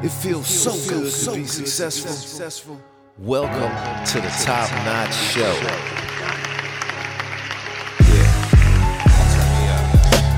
It 0.00 0.10
feels 0.10 0.46
so 0.46 0.70
good 0.88 1.12
to 1.12 1.34
be 1.34 1.44
successful. 1.44 2.80
Welcome 3.18 4.06
to 4.06 4.20
the 4.20 4.28
Top 4.44 4.70
Notch 4.84 5.12
Show. 5.12 5.52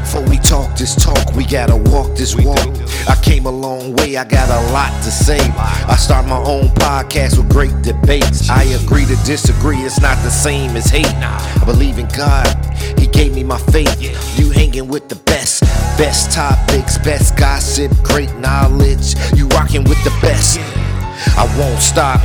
Before 0.00 0.24
we 0.30 0.38
talk 0.38 0.78
this 0.78 0.94
talk, 0.94 1.34
we 1.34 1.44
gotta 1.44 1.76
walk 1.76 2.16
this 2.16 2.34
walk. 2.34 2.74
I 3.06 3.20
came 3.22 3.44
a 3.44 3.50
long 3.50 3.94
way, 3.96 4.16
I 4.16 4.24
got 4.24 4.48
a 4.48 4.72
lot 4.72 4.90
to 5.04 5.10
say. 5.10 5.38
I 5.38 5.94
start 5.96 6.26
own 6.44 6.68
podcast 6.68 7.38
with 7.38 7.48
great 7.50 7.74
debates. 7.82 8.48
I 8.48 8.64
agree 8.64 9.04
to 9.06 9.16
disagree, 9.24 9.78
it's 9.78 10.00
not 10.00 10.16
the 10.22 10.30
same 10.30 10.76
as 10.76 10.86
hate. 10.86 11.06
I 11.06 11.64
believe 11.64 11.98
in 11.98 12.06
God, 12.16 12.46
He 12.98 13.06
gave 13.06 13.34
me 13.34 13.44
my 13.44 13.58
faith. 13.58 14.00
You 14.38 14.50
hanging 14.50 14.88
with 14.88 15.08
the 15.08 15.16
best, 15.16 15.62
best 15.98 16.32
topics, 16.32 16.98
best 16.98 17.36
gossip, 17.36 17.92
great 18.02 18.34
knowledge. 18.36 19.14
You 19.34 19.46
rocking 19.48 19.84
with 19.84 20.02
the 20.04 20.16
best. 20.20 20.58
I 21.36 21.44
won't 21.58 21.80
stop 21.80 22.20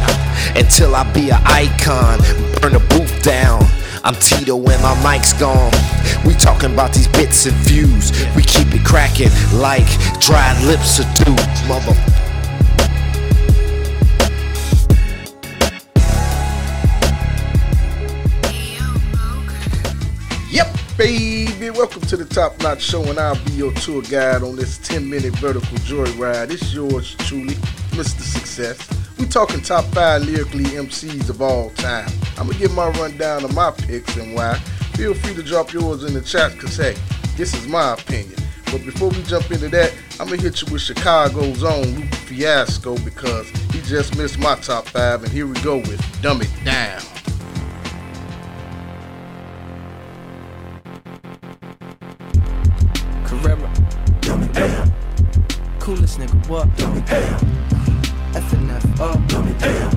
until 0.55 0.95
I 0.95 1.03
be 1.13 1.29
an 1.29 1.41
icon. 1.45 2.19
Burn 2.61 2.73
the 2.73 2.85
booth 2.89 3.23
down. 3.23 3.63
I'm 4.03 4.15
Tito 4.15 4.55
and 4.57 4.81
my 4.83 4.95
mic's 5.03 5.33
gone. 5.33 5.71
We 6.25 6.33
talking 6.35 6.73
about 6.73 6.93
these 6.93 7.07
bits 7.07 7.45
and 7.45 7.55
views. 7.65 8.11
We 8.35 8.43
keep 8.43 8.67
it 8.73 8.85
cracking 8.85 9.31
like 9.53 9.87
dried 10.19 10.63
lips 10.63 10.99
are 10.99 11.25
do. 11.25 11.31
Mother. 11.67 12.24
Baby. 20.97 21.69
Welcome 21.71 22.01
to 22.03 22.17
the 22.17 22.25
Top 22.25 22.57
Notch 22.61 22.81
Show, 22.81 23.03
and 23.03 23.19
I'll 23.19 23.43
be 23.45 23.51
your 23.51 23.73
tour 23.73 24.01
guide 24.01 24.43
on 24.43 24.55
this 24.55 24.77
10 24.77 25.09
minute 25.09 25.35
vertical 25.37 25.77
joyride. 25.79 26.51
It's 26.51 26.73
yours 26.73 27.15
truly, 27.19 27.55
Mr. 27.91 28.21
Success. 28.21 28.77
We 29.17 29.25
talking 29.25 29.61
top 29.61 29.85
five 29.85 30.23
lyrically 30.23 30.63
MCs 30.63 31.29
of 31.29 31.41
all 31.41 31.69
time. 31.71 32.09
I'm 32.37 32.47
gonna 32.47 32.59
give 32.59 32.73
my 32.73 32.89
rundown 32.91 33.43
of 33.43 33.53
my 33.53 33.71
picks 33.71 34.15
and 34.15 34.35
why. 34.35 34.57
Feel 34.95 35.13
free 35.13 35.33
to 35.35 35.43
drop 35.43 35.73
yours 35.73 36.03
in 36.03 36.13
the 36.13 36.21
chat, 36.21 36.57
cause 36.57 36.77
hey, 36.77 36.95
this 37.35 37.53
is 37.53 37.67
my 37.67 37.93
opinion. 37.93 38.39
But 38.71 38.85
before 38.85 39.09
we 39.09 39.21
jump 39.23 39.51
into 39.51 39.67
that, 39.69 39.93
I'm 40.19 40.29
gonna 40.29 40.41
hit 40.41 40.61
you 40.61 40.71
with 40.71 40.81
Chicago's 40.81 41.63
own 41.63 41.83
Lupe 41.83 42.15
Fiasco 42.15 42.97
because 42.99 43.49
he 43.73 43.81
just 43.81 44.17
missed 44.17 44.39
my 44.39 44.55
top 44.55 44.87
five, 44.87 45.23
and 45.23 45.31
here 45.31 45.47
we 45.47 45.59
go 45.61 45.77
with 45.77 46.21
Dumb 46.21 46.41
It 46.41 46.51
Down. 46.63 47.01
Coolest 55.85 56.17
nigga, 56.17 56.47
what? 56.47 56.67
FNF 58.33 58.99
up. 58.99 59.19
Uh. 59.31 59.91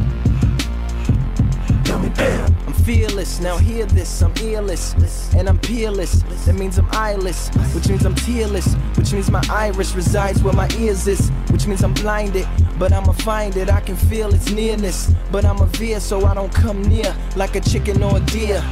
I'm 2.66 2.74
fearless, 2.84 3.40
now 3.40 3.56
hear 3.56 3.86
this, 3.86 4.20
I'm 4.20 4.34
earless, 4.42 4.94
and 5.34 5.48
I'm 5.48 5.58
peerless. 5.58 6.20
That 6.44 6.56
means 6.56 6.76
I'm 6.76 6.90
eyeless, 6.90 7.48
which 7.74 7.88
means 7.88 8.04
I'm 8.04 8.14
tearless, 8.14 8.74
which 8.98 9.14
means 9.14 9.30
my 9.30 9.42
iris 9.48 9.94
resides 9.94 10.42
where 10.42 10.52
my 10.52 10.68
ears 10.76 11.06
is, 11.06 11.30
which 11.50 11.66
means 11.66 11.82
I'm 11.82 11.94
blinded, 11.94 12.46
but 12.78 12.92
I'ma 12.92 13.12
find 13.12 13.56
it. 13.56 13.70
I 13.70 13.80
can 13.80 13.96
feel 13.96 14.34
its 14.34 14.50
nearness, 14.50 15.14
but 15.32 15.46
I'm 15.46 15.58
a 15.62 15.66
veer, 15.78 16.00
so 16.00 16.26
I 16.26 16.34
don't 16.34 16.52
come 16.52 16.82
near 16.82 17.16
like 17.34 17.56
a 17.56 17.60
chicken 17.60 18.02
or 18.02 18.18
a 18.18 18.20
deer. 18.20 18.62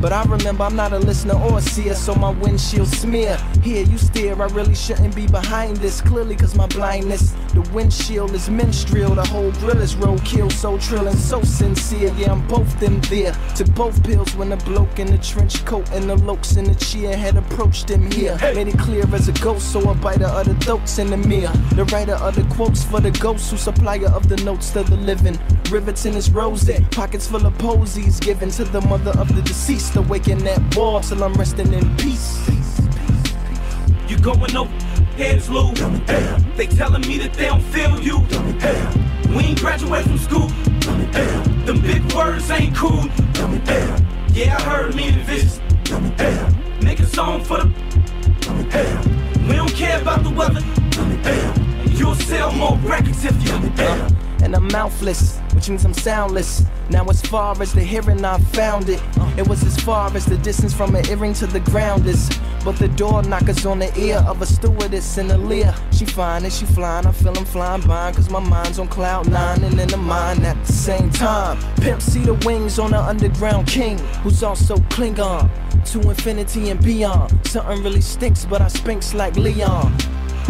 But 0.00 0.12
I 0.12 0.22
remember 0.24 0.64
I'm 0.64 0.76
not 0.76 0.92
a 0.92 0.98
listener 0.98 1.34
or 1.34 1.58
a 1.58 1.60
seer, 1.62 1.94
so 1.94 2.14
my 2.14 2.30
windshield 2.30 2.88
smear. 2.88 3.36
Here 3.62 3.84
you 3.84 3.96
steer, 3.98 4.40
I 4.40 4.46
really 4.48 4.74
shouldn't 4.74 5.14
be 5.14 5.26
behind 5.26 5.78
this. 5.78 6.00
Clearly, 6.00 6.36
cause 6.36 6.54
my 6.54 6.66
blindness, 6.66 7.34
the 7.54 7.62
windshield 7.72 8.32
is 8.32 8.50
menstrual, 8.50 9.14
the 9.14 9.24
whole 9.24 9.52
grill 9.52 9.80
is 9.80 9.94
roadkill, 9.94 10.52
so 10.52 10.76
trill 10.78 11.06
and 11.08 11.18
so 11.18 11.42
sincere. 11.42 12.12
Yeah, 12.18 12.32
I'm 12.32 12.46
both 12.48 12.78
them 12.80 13.00
there. 13.02 13.32
To 13.56 13.64
both 13.72 14.02
pills 14.04 14.34
when 14.36 14.50
the 14.50 14.56
bloke 14.58 14.98
in 14.98 15.06
the 15.06 15.18
trench 15.18 15.64
coat 15.64 15.90
and 15.92 16.10
the 16.10 16.16
lokes 16.16 16.56
in 16.58 16.64
the 16.64 16.74
chair 16.74 17.16
had 17.16 17.36
approached 17.36 17.88
him 17.88 18.10
here. 18.10 18.36
Made 18.54 18.68
it 18.68 18.78
clear 18.78 19.04
as 19.14 19.28
a 19.28 19.32
ghost, 19.32 19.72
so 19.72 19.90
a 19.90 19.94
biter 19.94 20.26
of 20.26 20.46
the 20.46 20.54
throats 20.56 20.98
in 20.98 21.08
the 21.08 21.16
mirror. 21.16 21.52
The 21.74 21.84
writer 21.86 22.14
of 22.14 22.34
the 22.34 22.44
quotes 22.54 22.84
for 22.84 23.00
the 23.00 23.10
ghost, 23.12 23.50
who 23.50 23.56
supplier 23.56 24.08
of 24.08 24.28
the 24.28 24.36
notes 24.44 24.70
to 24.70 24.82
the 24.82 24.96
living. 24.96 25.38
Rivets 25.70 26.04
in 26.04 26.12
his 26.12 26.30
rosy, 26.30 26.84
pockets 26.90 27.26
full 27.28 27.46
of 27.46 27.56
posies 27.58 28.20
given 28.20 28.50
to 28.50 28.64
the 28.64 28.80
mother 28.82 29.12
of 29.18 29.34
the 29.34 29.40
deceased. 29.42 29.83
Awaken 29.96 30.38
that 30.38 30.76
wall 30.76 31.00
till 31.00 31.22
I'm 31.22 31.34
resting 31.34 31.72
in 31.72 31.96
peace. 31.96 32.48
You 34.08 34.18
going 34.18 34.56
over 34.56 34.72
heads, 35.16 35.48
Lou. 35.48 35.72
They 36.56 36.66
telling 36.66 37.02
me 37.02 37.18
that 37.18 37.34
they 37.34 37.46
don't 37.46 37.60
feel 37.60 38.00
you. 38.00 38.18
We 39.36 39.44
ain't 39.44 39.60
graduate 39.60 40.04
from 40.04 40.18
school. 40.18 40.48
Them 41.64 41.80
big 41.80 42.12
words 42.12 42.50
ain't 42.50 42.74
cool. 42.74 43.04
Yeah, 44.32 44.56
I 44.58 44.62
heard 44.62 44.96
me 44.96 45.08
and 45.08 45.22
Vicious. 45.22 45.60
Make 46.82 46.98
a 46.98 47.06
song 47.06 47.44
for 47.44 47.58
the. 47.58 47.72
We 49.48 49.54
don't 49.54 49.74
care 49.74 50.00
about 50.00 50.24
the 50.24 50.30
weather. 50.30 50.62
You'll 51.96 52.16
sell 52.16 52.50
more 52.52 52.76
records 52.78 53.24
if 53.24 53.36
you. 53.44 53.54
and 54.42 54.56
I'm 54.56 54.66
mouthless, 54.68 55.38
means 55.68 55.84
I'm 55.84 55.94
soundless. 55.94 56.64
Now, 56.90 57.04
as 57.06 57.20
far 57.22 57.60
as 57.62 57.72
the 57.72 57.80
hearing, 57.80 58.24
I 58.24 58.38
found 58.38 58.88
it. 58.88 59.00
It 59.36 59.46
was 59.46 59.62
as 59.64 59.76
far 59.80 60.14
as 60.16 60.26
the 60.26 60.36
distance 60.38 60.74
from 60.74 60.94
an 60.94 61.06
earring 61.08 61.32
to 61.34 61.46
the 61.46 61.60
ground 61.60 62.06
is. 62.06 62.28
But 62.64 62.76
the 62.76 62.88
door 62.88 63.22
knockers 63.22 63.66
on 63.66 63.78
the 63.78 63.98
ear 63.98 64.24
of 64.26 64.40
a 64.42 64.46
stewardess 64.46 65.18
in 65.18 65.30
a 65.30 65.38
leer. 65.38 65.74
She 65.92 66.06
fine 66.06 66.44
and 66.44 66.52
she 66.52 66.64
flying, 66.66 67.06
I 67.06 67.12
feel 67.12 67.36
I'm 67.36 67.44
flying 67.44 67.82
by, 67.82 68.12
cause 68.12 68.30
my 68.30 68.40
mind's 68.40 68.78
on 68.78 68.88
cloud 68.88 69.30
nine 69.30 69.62
and 69.64 69.78
in 69.78 69.88
the 69.88 69.96
mind 69.96 70.44
at 70.44 70.58
the 70.66 70.72
same 70.72 71.10
time. 71.10 71.58
Pimp 71.76 72.00
see 72.00 72.24
the 72.24 72.34
wings 72.46 72.78
on 72.78 72.92
the 72.92 73.00
underground 73.00 73.66
king, 73.66 73.98
who's 74.22 74.42
also 74.42 74.76
Klingon. 74.76 75.50
To 75.92 76.00
infinity 76.00 76.70
and 76.70 76.82
beyond. 76.82 77.46
Something 77.46 77.82
really 77.82 78.00
stinks, 78.00 78.46
but 78.46 78.62
I 78.62 78.68
spinks 78.68 79.12
like 79.12 79.36
Leon 79.36 79.94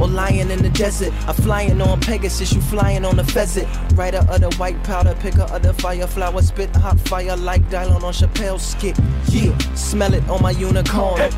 or 0.01 0.09
lying 0.09 0.51
in 0.51 0.63
the 0.63 0.71
desert. 0.71 1.13
I 1.29 1.33
flying 1.33 1.81
on 1.81 2.01
Pegasus, 2.01 2.53
you 2.53 2.61
flying 2.61 3.05
on 3.05 3.17
the 3.17 3.25
pheasant. 3.25 3.69
Writer 3.95 4.25
of 4.29 4.41
the 4.41 4.51
white 4.57 4.83
powder, 4.85 5.15
picker 5.21 5.43
of 5.43 5.63
the 5.63 5.75
fire 5.75 6.07
flower, 6.07 6.43
spit 6.43 6.75
hot 6.77 6.99
fire 7.01 7.37
like 7.37 7.63
Dylan 7.71 8.03
on 8.03 8.13
Chappelle's 8.13 8.63
skit. 8.63 8.99
Yeah, 9.29 9.57
smell 9.75 10.15
it 10.15 10.29
on 10.29 10.43
my 10.43 10.53
unicorn. 10.53 11.31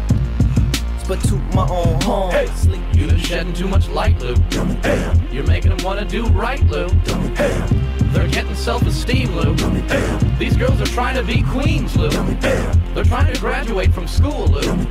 But 1.09 1.23
toot 1.23 1.41
my 1.55 1.69
own 1.69 2.01
horn. 2.03 2.49
Sleep. 2.57 2.83
You've 2.93 3.11
been 3.11 3.19
shedding 3.19 3.53
too 3.53 3.69
much 3.69 3.89
light, 3.89 4.21
Lou. 4.21 4.35
You're 5.31 5.47
making 5.47 5.77
them 5.77 5.85
want 5.85 6.01
to 6.01 6.05
do 6.05 6.27
right, 6.27 6.61
Lou. 6.65 6.89
They're 8.11 8.27
getting 8.27 8.57
self-esteem, 8.57 9.31
Lou. 9.37 9.55
These 10.37 10.57
girls 10.57 10.81
are 10.81 10.87
trying 10.87 11.15
to 11.15 11.23
be 11.23 11.43
queens, 11.45 11.97
Lou. 11.97 12.11
They're 12.11 13.05
trying 13.05 13.33
to 13.33 13.39
graduate 13.39 13.93
from 13.95 14.09
school, 14.09 14.49
Lou. 14.49 14.85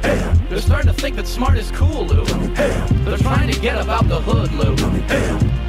They're 0.47 0.61
starting 0.61 0.87
to 0.87 0.93
think 0.93 1.17
that 1.17 1.27
smart 1.27 1.57
is 1.57 1.69
cool, 1.71 2.05
Lou. 2.05 2.23
They're 3.65 3.83
trying 3.83 3.99
to 3.99 4.05
get 4.05 4.05
about 4.05 4.07
the 4.07 4.21
hood, 4.21 4.51
Lou. 4.53 4.75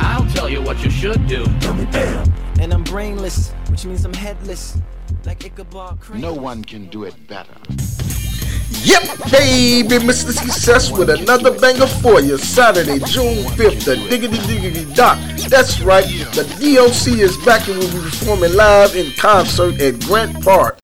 I'll 0.00 0.26
tell 0.34 0.50
you 0.50 0.60
what 0.60 0.84
you 0.84 0.90
should 0.90 1.26
do. 1.26 1.44
And 2.60 2.74
I'm 2.74 2.84
brainless, 2.84 3.52
which 3.70 3.86
means 3.86 4.04
I'm 4.04 4.12
headless. 4.12 4.76
Like 5.24 5.46
Ichabod 5.46 6.00
Crane. 6.00 6.20
No 6.20 6.34
one 6.34 6.62
can 6.62 6.88
do 6.88 7.04
it 7.04 7.14
better. 7.26 7.54
Yep, 8.82 9.30
baby, 9.30 9.96
Mr. 10.04 10.30
Success 10.30 10.90
with 10.90 11.08
another 11.08 11.58
banger 11.58 11.86
for 11.86 12.20
you. 12.20 12.36
Saturday, 12.36 12.98
June 12.98 13.44
5th, 13.56 13.84
the 13.86 13.96
Diggity 14.10 14.46
Diggity 14.46 14.92
Doc. 14.94 15.18
That's 15.48 15.80
right, 15.80 16.04
the 16.34 16.44
DOC 16.60 17.18
is 17.18 17.36
back 17.46 17.66
and 17.68 17.78
will 17.78 17.90
be 17.92 18.00
performing 18.10 18.52
live 18.54 18.94
in 18.94 19.10
concert 19.12 19.80
at 19.80 19.98
Grant 20.00 20.44
Park. 20.44 20.78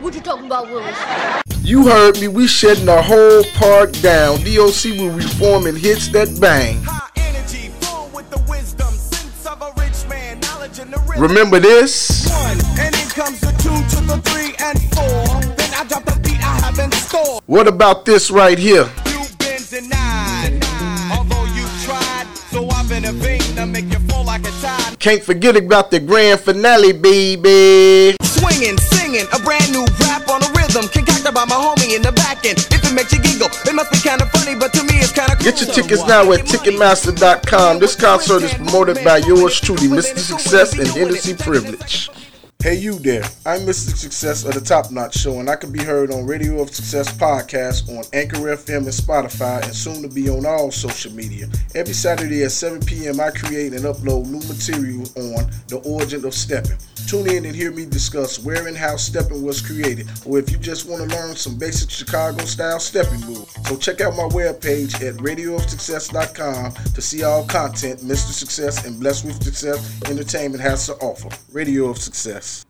What 0.00 0.14
you 0.14 0.20
talking 0.20 0.46
about, 0.46 0.68
Willis? 0.68 1.43
You 1.64 1.88
heard 1.88 2.20
me, 2.20 2.28
we 2.28 2.46
shutting 2.46 2.84
the 2.84 3.00
whole 3.00 3.42
park 3.54 3.92
down. 4.02 4.36
DOC 4.44 5.00
will 5.00 5.08
reform 5.08 5.64
and 5.66 5.78
hits 5.78 6.08
that 6.08 6.38
bang. 6.38 6.76
Energy, 7.16 7.70
full 7.80 8.10
with 8.14 8.28
the 8.28 8.38
wisdom, 8.50 8.92
sense 8.92 9.46
of 9.46 9.62
a 9.62 9.72
rich 9.80 10.06
man, 10.06 10.40
knowledge 10.40 10.78
and 10.78 10.92
the 10.92 10.98
rhythm. 11.08 11.22
Remember 11.22 11.58
this? 11.58 12.28
One, 12.28 12.60
and 12.78 12.94
comes 13.16 13.40
the 13.40 13.52
two 13.64 13.96
to 13.96 14.04
the 14.04 14.20
three 14.28 14.52
and 14.60 14.78
four. 14.92 15.54
Then 15.56 15.72
I 15.72 15.84
drop 15.88 16.04
the 16.04 16.20
beat 16.20 16.36
I 16.44 16.60
have 16.60 16.78
in 16.78 16.92
store. 16.92 17.40
What 17.46 17.66
about 17.66 18.04
this 18.04 18.30
right 18.30 18.58
here? 18.58 18.86
You've 19.08 19.38
been 19.38 19.62
denied, 19.70 20.60
although 21.16 21.46
you 21.56 21.64
tried. 21.86 22.26
So 22.52 22.68
I've 22.68 22.90
been 22.90 23.06
a 23.06 23.12
vein 23.12 23.40
to 23.56 23.64
make 23.64 23.90
you 23.90 24.00
fall 24.00 24.24
like 24.26 24.42
a 24.42 24.50
tide. 24.60 24.98
Can't 24.98 25.22
forget 25.22 25.56
about 25.56 25.90
the 25.90 26.00
grand 26.00 26.40
finale, 26.40 26.92
baby. 26.92 28.16
Swinging, 28.20 28.76
singing, 28.76 29.24
a 29.32 29.38
brand 29.38 29.72
new 29.72 29.86
rap 30.00 30.28
on 30.28 30.42
a 30.42 30.53
by 31.34 31.44
my 31.44 31.56
homie 31.56 31.96
in 31.96 32.02
the 32.02 32.12
back 32.12 32.46
end. 32.46 32.58
If 32.70 32.84
it 32.86 32.94
makes 32.94 33.12
you 33.12 33.20
giggle, 33.20 33.48
it 33.66 33.74
must 33.74 33.90
be 33.90 33.98
kind 33.98 34.22
of 34.22 34.30
funny, 34.30 34.54
but 34.54 34.72
to 34.74 34.84
me 34.84 34.94
it's 35.02 35.12
kind 35.12 35.30
of 35.30 35.38
cool. 35.38 35.50
Get 35.50 35.60
your 35.60 35.74
tickets 35.74 36.06
now 36.06 36.30
at 36.32 36.46
Ticketmaster.com. 36.46 37.80
This 37.80 37.96
concert 37.96 38.42
is 38.44 38.54
promoted 38.54 39.02
by 39.04 39.18
yours 39.18 39.60
truly, 39.60 39.88
Mr. 39.88 40.18
Success 40.18 40.78
and 40.78 40.86
Hennessy 40.86 41.34
Privilege. 41.34 42.08
Hey, 42.62 42.76
you 42.76 42.98
there. 42.98 43.24
I'm 43.44 43.60
Mr. 43.60 43.94
Success 43.94 44.46
of 44.46 44.54
the 44.54 44.60
Top 44.60 44.90
Notch 44.90 45.16
Show, 45.16 45.38
and 45.38 45.50
I 45.50 45.56
can 45.56 45.70
be 45.70 45.84
heard 45.84 46.10
on 46.10 46.24
Radio 46.24 46.62
of 46.62 46.70
Success 46.70 47.12
podcast 47.12 47.90
on 47.90 48.04
Anchor 48.14 48.38
FM 48.38 48.78
and 48.78 48.86
Spotify, 48.86 49.62
and 49.62 49.74
soon 49.74 50.00
to 50.00 50.08
be 50.08 50.30
on 50.30 50.46
all 50.46 50.70
social 50.70 51.12
media. 51.12 51.46
Every 51.74 51.92
Saturday 51.92 52.42
at 52.44 52.52
7 52.52 52.80
p.m., 52.80 53.20
I 53.20 53.32
create 53.32 53.74
and 53.74 53.84
upload 53.84 54.28
new 54.28 54.40
material 54.48 55.02
on 55.16 55.50
the 55.68 55.82
origin 55.84 56.24
of 56.24 56.32
stepping. 56.32 56.78
Tune 57.06 57.28
in 57.28 57.44
and 57.44 57.54
hear 57.54 57.70
me 57.70 57.84
discuss 57.84 58.38
where 58.38 58.66
and 58.66 58.76
how 58.76 58.96
stepping 58.96 59.42
was 59.42 59.60
created, 59.60 60.08
or 60.24 60.38
if 60.38 60.50
you 60.50 60.56
just 60.56 60.88
want 60.88 61.08
to 61.08 61.16
learn 61.16 61.36
some 61.36 61.58
basic 61.58 61.90
Chicago 61.90 62.42
style 62.46 62.80
stepping 62.80 63.20
moves. 63.20 63.52
So 63.68 63.76
check 63.76 64.00
out 64.00 64.16
my 64.16 64.22
webpage 64.24 64.94
at 65.06 65.14
radioofsuccess.com 65.16 66.72
to 66.72 67.02
see 67.02 67.22
all 67.22 67.44
content 67.44 68.00
Mr. 68.00 68.32
Success 68.32 68.86
and 68.86 68.98
Blessed 68.98 69.26
with 69.26 69.42
Success 69.42 70.00
Entertainment 70.10 70.62
has 70.62 70.86
to 70.86 70.94
offer. 70.94 71.28
Radio 71.52 71.86
of 71.86 71.98
Success. 71.98 72.64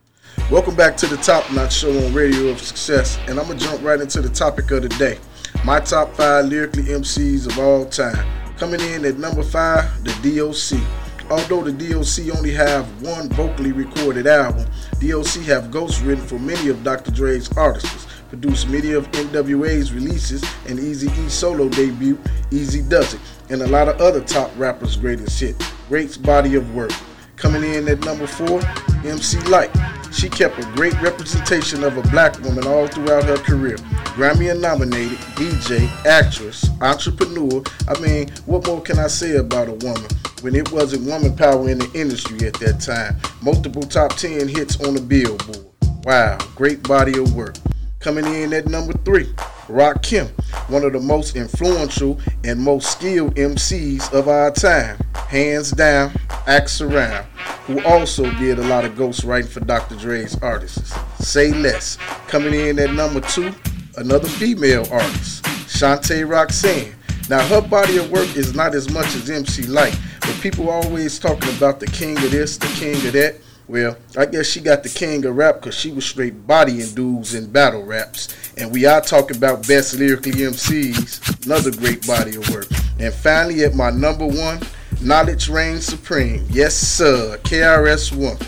Welcome 0.50 0.74
back 0.74 0.96
to 0.98 1.06
the 1.06 1.16
Top 1.18 1.50
Notch 1.52 1.72
Show 1.72 2.04
on 2.04 2.12
Radio 2.12 2.48
of 2.48 2.60
Success, 2.60 3.18
and 3.28 3.38
I'm 3.38 3.46
gonna 3.46 3.58
jump 3.58 3.82
right 3.84 4.00
into 4.00 4.20
the 4.20 4.28
topic 4.28 4.70
of 4.72 4.82
the 4.82 4.88
day. 4.90 5.18
My 5.64 5.78
top 5.78 6.12
five 6.16 6.46
lyrically 6.46 6.82
MCs 6.82 7.46
of 7.46 7.58
all 7.60 7.86
time. 7.86 8.26
Coming 8.58 8.80
in 8.80 9.04
at 9.04 9.16
number 9.16 9.44
five, 9.44 9.88
the 10.02 10.10
DOC. 10.22 11.03
Although 11.30 11.64
the 11.64 11.72
DOC 11.72 12.36
only 12.36 12.52
have 12.52 12.86
one 13.00 13.30
vocally 13.30 13.72
recorded 13.72 14.26
album, 14.26 14.66
DOC 15.00 15.42
have 15.44 15.70
ghosts 15.70 16.02
written 16.02 16.24
for 16.24 16.38
many 16.38 16.68
of 16.68 16.84
Dr. 16.84 17.10
Dre's 17.10 17.50
artists, 17.56 18.06
produced 18.28 18.68
many 18.68 18.92
of 18.92 19.10
NWA's 19.12 19.92
releases 19.92 20.44
and 20.68 20.78
Easy 20.78 21.08
E 21.08 21.28
solo 21.30 21.70
debut, 21.70 22.16
Eazy-Duz-It, 22.50 23.20
and 23.48 23.62
a 23.62 23.66
lot 23.68 23.88
of 23.88 24.00
other 24.02 24.20
top 24.20 24.50
rappers' 24.58 24.96
greatest 24.96 25.40
hit. 25.40 25.56
Great 25.88 26.20
body 26.22 26.56
of 26.56 26.74
work. 26.74 26.92
Coming 27.36 27.64
in 27.64 27.88
at 27.88 28.04
number 28.04 28.26
four, 28.26 28.60
MC 29.04 29.40
Lyte. 29.48 29.74
She 30.12 30.28
kept 30.28 30.58
a 30.58 30.72
great 30.76 31.00
representation 31.00 31.82
of 31.84 31.96
a 31.96 32.02
black 32.10 32.38
woman 32.42 32.66
all 32.66 32.86
throughout 32.86 33.24
her 33.24 33.38
career. 33.38 33.76
Grammy 34.14 34.56
nominated, 34.60 35.18
DJ, 35.36 35.88
actress, 36.04 36.68
entrepreneur. 36.82 37.62
I 37.88 37.98
mean, 37.98 38.28
what 38.44 38.66
more 38.66 38.82
can 38.82 38.98
I 38.98 39.08
say 39.08 39.36
about 39.36 39.68
a 39.68 39.72
woman 39.72 40.06
when 40.44 40.54
it 40.54 40.70
wasn't 40.70 41.02
woman 41.06 41.34
power 41.34 41.70
in 41.70 41.78
the 41.78 41.90
industry 41.94 42.46
at 42.46 42.52
that 42.60 42.78
time? 42.78 43.16
Multiple 43.40 43.82
top 43.82 44.14
10 44.14 44.46
hits 44.46 44.78
on 44.84 44.92
the 44.92 45.00
Billboard. 45.00 45.64
Wow, 46.04 46.36
great 46.54 46.82
body 46.82 47.18
of 47.18 47.34
work. 47.34 47.56
Coming 47.98 48.26
in 48.26 48.52
at 48.52 48.66
number 48.66 48.92
three, 49.06 49.24
Rakim, 49.68 50.28
one 50.68 50.84
of 50.84 50.92
the 50.92 51.00
most 51.00 51.34
influential 51.34 52.20
and 52.44 52.60
most 52.60 52.92
skilled 52.92 53.34
MCs 53.36 54.12
of 54.12 54.28
our 54.28 54.50
time. 54.50 54.98
Hands 55.14 55.70
down, 55.70 56.12
Axe 56.46 56.82
Around, 56.82 57.24
who 57.64 57.82
also 57.82 58.30
did 58.32 58.58
a 58.58 58.64
lot 58.64 58.84
of 58.84 58.92
ghostwriting 58.96 59.48
for 59.48 59.60
Dr. 59.60 59.96
Dre's 59.96 60.36
artists. 60.42 60.94
Say 61.26 61.54
Less, 61.54 61.96
coming 62.28 62.52
in 62.52 62.78
at 62.78 62.92
number 62.92 63.22
two, 63.22 63.50
another 63.96 64.28
female 64.28 64.86
artist, 64.92 65.42
Shanté 65.44 66.28
Roxanne. 66.28 66.94
Now, 67.30 67.42
her 67.46 67.62
body 67.62 67.96
of 67.96 68.10
work 68.10 68.36
is 68.36 68.54
not 68.54 68.74
as 68.74 68.90
much 68.90 69.14
as 69.14 69.30
MC 69.30 69.62
but 69.68 69.98
people 70.40 70.70
always 70.70 71.18
talking 71.18 71.54
about 71.56 71.80
the 71.80 71.86
king 71.86 72.16
of 72.16 72.30
this, 72.30 72.56
the 72.56 72.66
king 72.68 72.94
of 73.06 73.12
that. 73.12 73.36
Well, 73.66 73.96
I 74.16 74.26
guess 74.26 74.46
she 74.46 74.60
got 74.60 74.82
the 74.82 74.90
king 74.90 75.24
of 75.24 75.36
rap 75.36 75.56
because 75.56 75.74
she 75.74 75.90
was 75.90 76.04
straight 76.04 76.46
bodying 76.46 76.94
dudes 76.94 77.34
in 77.34 77.50
battle 77.50 77.82
raps. 77.82 78.36
And 78.58 78.70
we 78.70 78.84
are 78.84 79.00
talking 79.00 79.36
about 79.36 79.66
best 79.66 79.94
lyrically 79.94 80.32
MCs, 80.32 81.46
another 81.46 81.70
great 81.70 82.06
body 82.06 82.36
of 82.36 82.48
work. 82.50 82.66
And 82.98 83.12
finally, 83.12 83.64
at 83.64 83.74
my 83.74 83.90
number 83.90 84.26
one, 84.26 84.60
Knowledge 85.00 85.48
reigns 85.50 85.84
supreme. 85.84 86.46
Yes, 86.48 86.74
sir. 86.74 87.38
KRS-One. 87.42 88.38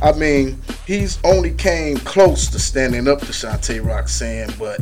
I 0.00 0.12
mean, 0.12 0.60
he's 0.86 1.18
only 1.24 1.52
came 1.52 1.96
close 1.98 2.48
to 2.48 2.58
standing 2.58 3.08
up 3.08 3.20
to 3.20 3.26
Shanté 3.26 3.84
Roxanne, 3.84 4.52
but 4.58 4.80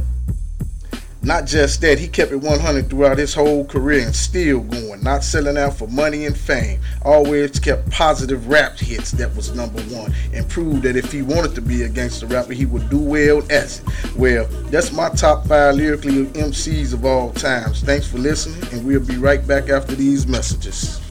not 1.25 1.47
just 1.47 1.81
that, 1.81 1.99
he 1.99 2.09
kept 2.09 2.32
it 2.32 2.37
100 2.37 2.88
throughout 2.88 3.19
his 3.19 3.35
whole 3.35 3.65
career 3.65 4.05
and 4.06 4.15
still 4.15 4.61
going, 4.61 5.03
not 5.03 5.25
selling 5.25 5.56
out 5.56 5.76
for 5.76 5.88
money 5.88 6.26
and 6.26 6.37
fame. 6.37 6.81
Always 7.03 7.59
kept 7.59 7.91
positive 7.91 8.49
rap 8.49 8.79
hits 8.79 9.11
that 9.12 9.35
was 9.35 9.55
number 9.55 9.81
one 9.82 10.15
and 10.32 10.49
proved 10.49 10.82
that 10.82 10.97
if 10.97 11.11
he 11.11 11.23
wanted 11.23 11.55
to 11.55 11.61
be 11.61 11.82
a 11.82 11.88
gangster 11.88 12.26
rapper, 12.26 12.53
he 12.53 12.67
would 12.67 12.88
do 12.91 12.99
well 12.99 13.43
as 13.50 13.75
it. 13.81 14.17
Well, 14.17 14.47
that's 14.71 14.93
my 14.93 15.09
top 15.11 15.47
five 15.47 15.75
lyrically 15.75 16.26
MCs 16.26 16.93
of 16.93 17.05
all 17.05 17.32
times. 17.32 17.82
Thanks 17.82 18.06
for 18.06 18.19
listening, 18.19 18.62
and 18.73 18.87
we'll 18.87 19.05
be 19.05 19.17
right 19.17 19.44
back 19.47 19.69
after 19.69 19.94
these 19.94 20.27
messages. 20.27 21.04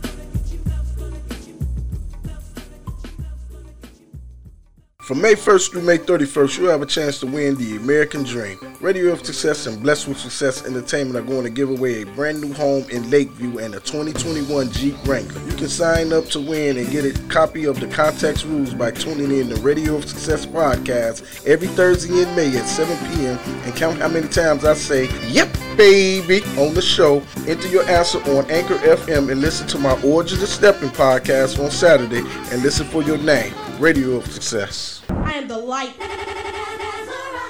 From 5.04 5.20
May 5.20 5.34
1st 5.34 5.72
through 5.72 5.82
May 5.82 5.98
31st, 5.98 6.58
you'll 6.58 6.72
have 6.72 6.82
a 6.82 6.86
chance 6.86 7.20
to 7.20 7.26
win 7.26 7.56
the 7.56 7.76
American 7.76 8.24
Dream. 8.24 8.58
Radio 8.80 9.12
of 9.12 9.26
Success 9.26 9.68
and 9.68 9.84
Blessed 9.84 10.08
with 10.08 10.18
Success 10.18 10.66
Entertainment 10.66 11.18
are 11.18 11.30
going 11.30 11.44
to 11.44 11.50
give 11.50 11.70
away 11.70 12.04
a 12.04 12.06
brand 12.06 12.40
new 12.40 12.54
home 12.54 12.90
in 12.90 13.10
Lakeview 13.10 13.58
and 13.58 13.76
a 13.76 13.82
2021 13.82 14.72
Jeep 14.72 14.96
Wrangler. 15.06 15.42
You 15.42 15.58
can 15.58 15.68
sign 15.68 16.14
up 16.14 16.28
to 16.28 16.40
win 16.40 16.78
and 16.78 16.90
get 16.90 17.04
a 17.04 17.20
copy 17.28 17.66
of 17.66 17.82
the 17.82 17.88
Context 17.88 18.46
Rules 18.46 18.74
by 18.74 18.92
tuning 18.92 19.38
in 19.38 19.50
to 19.50 19.60
Radio 19.60 19.98
of 19.98 20.08
Success 20.08 20.46
podcast 20.46 21.46
every 21.46 21.68
Thursday 21.68 22.24
in 22.24 22.34
May 22.34 22.56
at 22.58 22.66
7 22.66 22.98
p.m. 23.10 23.38
and 23.66 23.76
count 23.76 24.00
how 24.00 24.08
many 24.08 24.30
times 24.30 24.64
I 24.64 24.74
say, 24.74 25.10
Yep, 25.28 25.54
baby, 25.76 26.44
on 26.58 26.74
the 26.74 26.82
show. 26.82 27.22
Enter 27.46 27.68
your 27.68 27.84
answer 27.90 28.20
on 28.20 28.50
Anchor 28.50 28.78
FM 28.78 29.30
and 29.30 29.42
listen 29.42 29.68
to 29.68 29.78
my 29.80 30.02
Origins 30.02 30.44
of 30.44 30.48
Stepping 30.48 30.92
podcast 30.92 31.62
on 31.62 31.72
Saturday 31.72 32.24
and 32.54 32.64
listen 32.64 32.88
for 32.88 33.04
your 33.04 33.18
name. 33.18 33.54
Radio 33.80 34.16
of 34.16 34.32
Success. 34.32 34.93
I 35.34 35.38
am 35.38 35.48
the 35.48 35.58
light. 35.58 35.96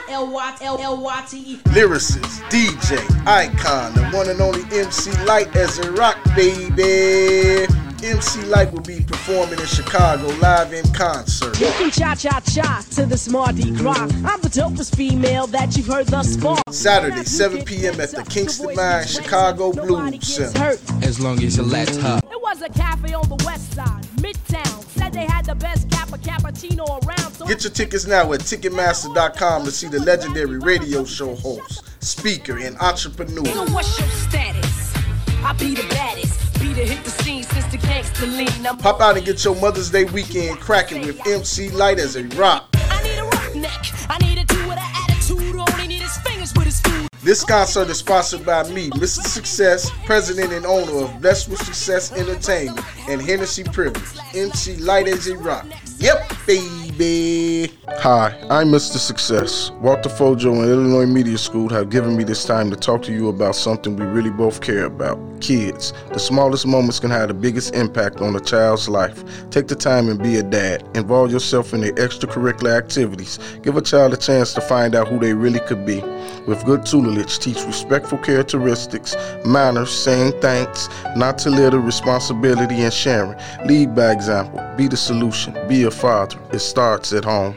L-Y-T-E. 0.10 1.58
Lyricist, 1.76 2.42
DJ, 2.50 2.98
icon, 3.28 3.94
the 3.94 4.06
one 4.16 4.30
and 4.30 4.40
only 4.40 4.62
MC 4.72 5.12
Lyte 5.26 5.54
as 5.58 5.80
a 5.80 5.92
rock 5.92 6.18
baby. 6.34 7.68
MC 8.02 8.42
Lyte 8.44 8.72
will 8.72 8.80
be 8.84 9.02
performing 9.04 9.60
in 9.60 9.66
Chicago 9.66 10.28
live 10.40 10.72
in 10.72 10.86
concert. 10.94 11.60
You 11.60 11.68
can 11.72 11.92
cha-cha-cha 11.92 12.86
to 12.92 13.06
the 13.06 13.30
Mardi 13.30 13.72
Gras. 13.72 13.98
I'm 13.98 14.40
the 14.40 14.48
dopest 14.48 14.96
female 14.96 15.48
that 15.48 15.76
you've 15.76 15.88
heard 15.88 16.08
thus 16.08 16.38
far. 16.38 16.62
Saturday, 16.70 17.26
7 17.26 17.66
p.m. 17.66 18.00
at 18.00 18.12
the 18.12 18.24
Kingston 18.24 18.76
Mine 18.78 19.06
Chicago 19.06 19.74
Blues 19.74 20.26
Center. 20.26 20.78
As 21.06 21.20
long 21.20 21.44
as 21.44 21.58
you 21.58 21.64
let 21.64 21.90
her. 21.90 22.22
It 22.32 22.42
was 22.54 22.62
a 22.62 22.70
cafe 22.70 23.14
on 23.14 23.28
the 23.30 23.44
west 23.46 23.74
side, 23.74 24.04
Midtown. 24.18 24.84
Said 24.90 25.14
they 25.14 25.26
had 25.26 25.46
the 25.46 25.56
best 25.56 25.90
kappa 25.90 26.18
cappuccino 26.20 26.86
around. 27.04 27.34
So 27.34 27.48
Get 27.48 27.64
your 27.64 27.72
tickets 27.72 28.06
now 28.06 28.32
at 28.34 28.42
Ticketmaster.com 28.42 29.66
to 29.66 29.72
see 29.72 29.88
the 29.88 30.00
legendary 30.00 30.60
radio 30.60 31.04
show 31.04 31.34
host, 31.36 31.84
speaker, 32.04 32.60
and 32.60 32.78
entrepreneur. 32.78 33.46
So 33.46 33.66
what's 33.74 34.00
your 34.00 34.08
status? 34.10 34.94
I 35.44 35.54
be 35.54 35.74
the 35.74 35.88
baddest. 35.90 36.60
Be 36.60 36.74
the 36.74 36.86
hit 36.86 37.04
the 37.04 37.10
scene 37.10 37.44
since 37.44 37.66
the 37.68 37.78
gangster 37.78 38.28
lean. 38.28 38.78
Pop 38.78 39.02
out 39.02 39.18
and 39.18 39.26
get 39.26 39.44
your 39.44 39.56
Mother's 39.56 39.90
Day 39.90 40.04
weekend 40.06 40.60
cracking 40.60 41.02
with 41.08 41.26
MC 41.26 41.70
Lyte 41.70 42.00
as 42.00 42.16
a 42.16 42.24
rock. 42.36 42.70
This 47.34 47.44
concert 47.44 47.90
is 47.90 47.98
sponsored 47.98 48.46
by 48.46 48.62
me, 48.70 48.92
Mr. 48.92 49.24
Success, 49.24 49.90
president 50.06 50.54
and 50.54 50.68
owner 50.68 51.06
of 51.06 51.20
Blessed 51.20 51.50
with 51.50 51.66
Success 51.66 52.12
Entertainment 52.12 52.86
and 53.10 53.20
Hennessy 53.20 53.64
Privilege. 53.64 54.04
MC 54.36 54.76
Lyte 54.76 55.08
as 55.08 55.26
a 55.26 55.36
rock. 55.36 55.66
Yep, 55.98 56.32
baby. 56.46 56.93
Hi, 56.96 58.38
I'm 58.52 58.68
Mr. 58.68 58.98
Success. 58.98 59.72
Walter 59.82 60.10
Fojo 60.10 60.62
and 60.62 60.70
Illinois 60.70 61.08
Media 61.08 61.40
School 61.40 61.68
have 61.70 61.90
given 61.90 62.16
me 62.16 62.24
this 62.24 62.46
time 62.46 62.70
to 62.70 62.76
talk 62.76 63.02
to 63.04 63.12
you 63.12 63.30
about 63.30 63.56
something 63.56 63.96
we 63.96 64.06
really 64.06 64.30
both 64.30 64.62
care 64.62 64.86
about 64.86 65.18
kids. 65.42 65.92
The 66.12 66.20
smallest 66.20 66.68
moments 66.68 67.00
can 67.00 67.10
have 67.10 67.30
the 67.30 67.34
biggest 67.34 67.74
impact 67.74 68.22
on 68.22 68.36
a 68.36 68.40
child's 68.40 68.88
life. 68.88 69.24
Take 69.50 69.68
the 69.68 69.76
time 69.76 70.08
and 70.08 70.22
be 70.22 70.36
a 70.36 70.44
dad. 70.44 70.88
Involve 70.94 71.32
yourself 71.32 71.74
in 71.74 71.82
their 71.82 71.94
extracurricular 71.94 72.78
activities. 72.78 73.40
Give 73.64 73.76
a 73.76 73.82
child 73.82 74.14
a 74.14 74.18
chance 74.18 74.54
to 74.54 74.62
find 74.62 74.94
out 74.94 75.08
who 75.08 75.18
they 75.18 75.34
really 75.34 75.62
could 75.62 75.86
be. 75.86 76.02
With 76.48 76.64
good 76.66 76.86
tutelage, 76.86 77.40
teach 77.40 77.64
respectful 77.64 78.20
characteristics, 78.20 79.16
manners, 79.46 79.92
saying 79.92 80.34
thanks, 80.42 80.90
not 81.16 81.38
to 81.40 81.50
litter, 81.50 81.80
responsibility, 81.80 82.82
and 82.82 82.94
sharing. 82.94 83.38
Lead 83.66 83.96
by 83.96 84.12
example. 84.12 84.62
Be 84.78 84.88
the 84.88 84.98
solution. 84.98 85.54
Be 85.68 85.84
a 85.84 85.92
father. 85.92 86.38
It 86.52 86.60
starts 86.60 86.83
at 87.14 87.24
home. 87.24 87.56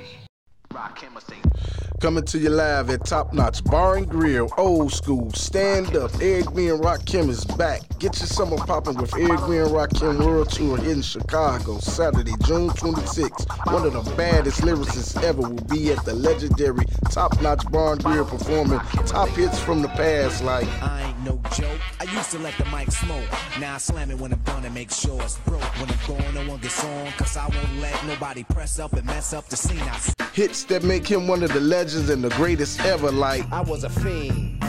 Coming 2.01 2.25
to 2.25 2.39
you 2.39 2.51
live 2.51 2.91
at 2.91 3.07
Top 3.07 3.33
Notch 3.33 3.65
Bar 3.65 3.97
and 3.97 4.09
Grill, 4.09 4.53
old 4.59 4.93
school, 4.93 5.33
stand 5.33 5.97
up. 5.97 6.11
Eric 6.21 6.55
B 6.55 6.69
and 6.69 6.83
Rakim 6.85 7.31
is 7.31 7.43
back. 7.45 7.81
Get 7.99 8.19
your 8.19 8.27
summer 8.27 8.59
popping 8.59 8.99
with 8.99 9.15
Eric 9.15 9.41
B 9.49 9.57
and 9.57 9.71
Rakim 9.71 10.23
World 10.25 10.51
Tour 10.51 10.79
in 10.85 11.01
Chicago, 11.01 11.79
Saturday, 11.79 12.35
June 12.45 12.69
26th. 12.69 13.73
One 13.73 13.87
of 13.87 13.95
the 13.95 14.15
baddest 14.15 14.61
lyricists 14.61 15.23
ever 15.23 15.41
will 15.41 15.65
be 15.65 15.91
at 15.91 16.05
the 16.05 16.13
legendary 16.13 16.85
Top 17.11 17.41
Notch 17.41 17.65
Bar 17.71 17.95
and 17.95 18.05
Grill 18.05 18.27
performing 18.27 18.81
top 19.07 19.31
hits 19.31 19.59
from 19.59 19.81
the 19.81 19.89
past 19.89 20.45
like 20.45 20.69
I 20.83 21.09
ain't 21.09 21.25
no 21.25 21.41
joke. 21.55 21.81
I 21.99 22.05
used 22.05 22.31
to 22.33 22.39
let 22.41 22.59
the 22.59 22.67
mic 22.67 22.91
smoke. 22.93 23.25
Now 23.59 23.77
I 23.77 23.79
slam 23.79 24.11
it 24.11 24.19
when 24.19 24.35
I'm 24.35 24.41
done 24.41 24.67
and 24.67 24.75
make 24.75 24.91
sure 24.91 25.21
it's 25.23 25.39
broke. 25.39 25.63
When 25.81 25.89
I'm 25.91 25.99
gone, 26.07 26.35
no 26.35 26.51
one 26.51 26.61
gets 26.61 26.85
on. 26.85 27.13
Cause 27.13 27.39
I 27.39 27.47
won't 27.47 27.79
let 27.81 28.07
nobody 28.07 28.45
press 28.45 28.79
up 28.79 28.93
and 28.93 29.07
mess 29.07 29.33
up 29.33 29.47
the 29.47 29.57
scene. 29.57 29.81
I 29.81 30.26
hits 30.37 30.65
that 30.65 30.85
make 30.85 31.09
him 31.09 31.27
one 31.27 31.43
of 31.43 31.51
the 31.55 31.61
legends 31.61 32.11
and 32.11 32.23
the 32.23 32.29
greatest 32.37 32.79
ever 32.85 33.11
like 33.11 33.51
I 33.51 33.63
was 33.63 33.85
a 33.85 33.89
fiend. 33.89 34.63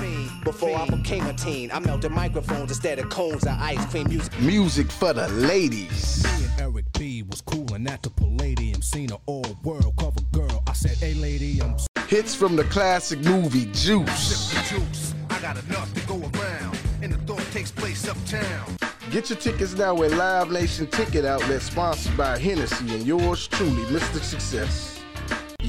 Before 0.45 0.73
I 0.73 0.87
became 0.87 1.25
a 1.25 1.33
teen, 1.33 1.71
I 1.73 1.79
melted 1.79 2.13
microphones 2.13 2.71
instead 2.71 2.99
of 2.99 3.09
cones 3.09 3.43
of 3.43 3.49
ice 3.59 3.85
cream 3.87 4.07
music. 4.07 4.39
Music 4.39 4.89
for 4.89 5.11
the 5.11 5.27
ladies. 5.27 6.23
Me 6.23 6.45
and 6.45 6.61
Eric 6.61 6.85
B 6.93 7.21
was 7.23 7.41
coolin' 7.41 7.85
at 7.85 8.01
the 8.01 8.09
Palladium, 8.09 8.81
seen 8.81 9.11
an 9.11 9.17
all 9.25 9.57
world 9.65 9.93
cover 9.99 10.21
girl. 10.31 10.63
I 10.67 10.71
said, 10.71 10.95
hey 10.95 11.15
lady, 11.15 11.61
I'm 11.61 11.75
hits 12.07 12.33
from 12.33 12.55
the 12.55 12.63
classic 12.65 13.19
movie 13.25 13.65
Juice. 13.73 14.53
Juice. 14.69 15.13
I 15.29 15.41
got 15.41 15.61
enough 15.65 15.93
to 15.95 16.07
go 16.07 16.15
around, 16.15 16.79
and 17.01 17.11
the 17.11 17.17
thought 17.27 17.45
takes 17.51 17.71
place 17.71 18.07
uptown. 18.07 18.77
Get 19.11 19.29
your 19.29 19.37
tickets 19.37 19.73
now 19.73 20.01
at 20.01 20.11
Live 20.11 20.49
Nation 20.49 20.87
Ticket 20.87 21.25
Outlet, 21.25 21.61
sponsored 21.61 22.15
by 22.15 22.37
Hennessy 22.37 22.95
and 22.95 23.05
yours 23.05 23.49
truly, 23.49 23.83
Mr. 23.87 24.21
Success. 24.21 24.96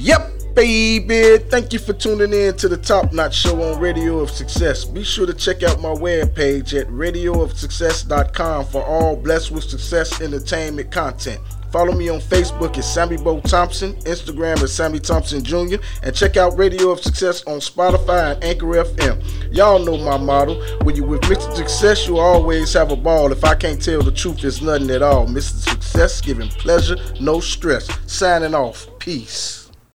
Yep, 0.01 0.55
baby. 0.55 1.43
Thank 1.49 1.73
you 1.73 1.79
for 1.79 1.91
tuning 1.91 2.31
in 2.31 2.55
to 2.55 2.69
the 2.69 2.77
Top 2.77 3.11
Notch 3.11 3.35
Show 3.35 3.61
on 3.61 3.81
Radio 3.81 4.19
of 4.19 4.29
Success. 4.29 4.85
Be 4.85 5.03
sure 5.03 5.25
to 5.25 5.33
check 5.33 5.61
out 5.61 5.81
my 5.81 5.89
webpage 5.89 6.79
at 6.79 6.87
radioofsuccess.com 6.87 8.65
for 8.67 8.81
all 8.81 9.17
Blessed 9.17 9.51
with 9.51 9.65
Success 9.65 10.21
entertainment 10.21 10.89
content. 10.89 11.41
Follow 11.73 11.91
me 11.91 12.07
on 12.07 12.21
Facebook 12.21 12.77
at 12.77 12.85
Sammy 12.85 13.17
Bo 13.17 13.41
Thompson, 13.41 13.93
Instagram 14.03 14.63
at 14.63 14.69
Sammy 14.69 14.99
Thompson 15.01 15.43
Jr., 15.43 15.83
and 16.01 16.15
check 16.15 16.37
out 16.37 16.57
Radio 16.57 16.91
of 16.91 17.01
Success 17.01 17.43
on 17.43 17.59
Spotify 17.59 18.35
and 18.35 18.43
Anchor 18.43 18.67
FM. 18.67 19.53
Y'all 19.53 19.83
know 19.83 19.97
my 19.97 20.15
motto. 20.15 20.55
When 20.85 20.95
you 20.95 21.03
with 21.03 21.21
Mr. 21.23 21.53
Success, 21.57 22.07
you 22.07 22.19
always 22.19 22.71
have 22.71 22.93
a 22.93 22.95
ball. 22.95 23.33
If 23.33 23.43
I 23.43 23.53
can't 23.53 23.83
tell 23.83 24.01
the 24.01 24.13
truth, 24.13 24.45
it's 24.45 24.61
nothing 24.61 24.91
at 24.91 25.01
all. 25.01 25.27
Mr. 25.27 25.71
Success 25.71 26.21
giving 26.21 26.47
pleasure, 26.47 26.95
no 27.19 27.41
stress. 27.41 27.89
Signing 28.09 28.55
off. 28.55 28.87
Peace. 28.99 29.58